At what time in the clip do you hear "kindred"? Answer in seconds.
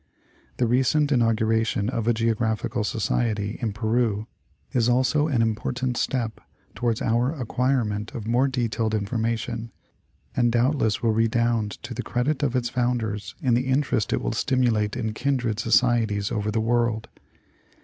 15.13-15.59